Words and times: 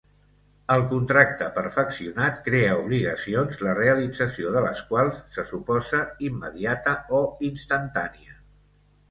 El 0.75 0.83
contracte 0.93 1.49
perfeccionat 1.57 2.39
crea 2.47 2.71
obligacions 2.85 3.61
la 3.67 3.75
realització 3.81 4.55
de 4.57 4.65
les 4.69 4.83
quals 4.95 5.21
se 5.37 5.47
suposa 5.51 6.01
immediata 6.31 6.97
o 7.21 7.23
instantània. 7.53 8.37